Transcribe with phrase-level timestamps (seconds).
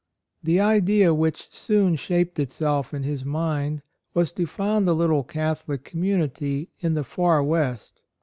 [0.43, 3.83] "'The idea which soon shaped itself in his mind
[4.15, 8.01] was to found a little Catholic community in the far West.